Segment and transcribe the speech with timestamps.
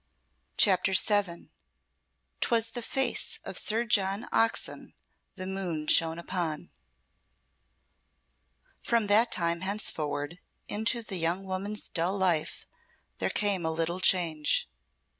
[0.57, 1.51] CHAPTER VII
[2.39, 4.95] 'Twas the face of Sir John Oxon
[5.35, 6.71] the moon shone upon
[8.81, 12.65] From that time henceforward into the young woman's dull life
[13.19, 14.67] there came a little change.